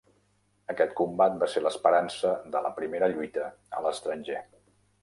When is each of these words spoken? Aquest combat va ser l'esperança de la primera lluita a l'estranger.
Aquest 0.73 0.95
combat 1.01 1.35
va 1.43 1.49
ser 1.57 1.63
l'esperança 1.65 2.35
de 2.57 2.65
la 2.69 2.75
primera 2.81 3.13
lluita 3.17 3.47
a 3.81 3.87
l'estranger. 3.89 4.43